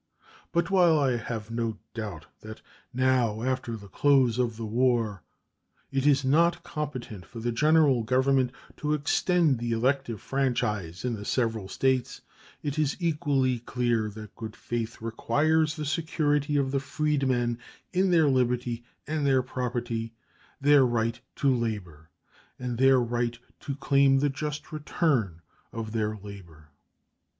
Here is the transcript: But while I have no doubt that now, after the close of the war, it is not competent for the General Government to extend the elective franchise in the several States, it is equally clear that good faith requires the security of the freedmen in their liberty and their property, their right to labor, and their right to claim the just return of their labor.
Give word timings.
But 0.51 0.71
while 0.71 0.97
I 0.97 1.17
have 1.17 1.51
no 1.51 1.77
doubt 1.93 2.25
that 2.39 2.63
now, 2.91 3.43
after 3.43 3.77
the 3.77 3.87
close 3.87 4.39
of 4.39 4.57
the 4.57 4.65
war, 4.65 5.21
it 5.91 6.07
is 6.07 6.25
not 6.25 6.63
competent 6.63 7.23
for 7.23 7.39
the 7.39 7.51
General 7.51 8.01
Government 8.01 8.51
to 8.77 8.95
extend 8.95 9.59
the 9.59 9.73
elective 9.73 10.19
franchise 10.19 11.05
in 11.05 11.13
the 11.13 11.23
several 11.23 11.67
States, 11.67 12.21
it 12.63 12.79
is 12.79 12.97
equally 12.99 13.59
clear 13.59 14.09
that 14.09 14.33
good 14.35 14.55
faith 14.55 14.99
requires 15.03 15.75
the 15.75 15.85
security 15.85 16.57
of 16.57 16.71
the 16.71 16.79
freedmen 16.79 17.59
in 17.93 18.09
their 18.09 18.27
liberty 18.27 18.83
and 19.05 19.23
their 19.23 19.43
property, 19.43 20.15
their 20.59 20.83
right 20.83 21.19
to 21.35 21.53
labor, 21.55 22.09
and 22.57 22.79
their 22.79 22.99
right 22.99 23.37
to 23.59 23.75
claim 23.75 24.17
the 24.17 24.29
just 24.29 24.71
return 24.71 25.43
of 25.71 25.91
their 25.91 26.15
labor. 26.17 26.69